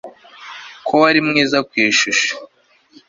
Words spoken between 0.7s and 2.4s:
ko wari mwiza ku ishusho